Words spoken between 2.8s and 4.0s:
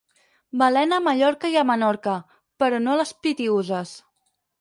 no a les Pitiüses.